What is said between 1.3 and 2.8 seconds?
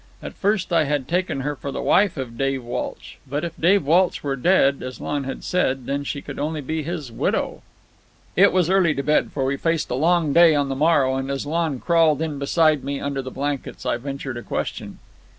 her for the wife of Dave